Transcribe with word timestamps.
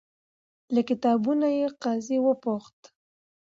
له 0.73 0.81
کتابونو 0.89 1.47
یې. 1.57 1.67
قاضي 1.81 2.17
وپوښت، 2.21 2.79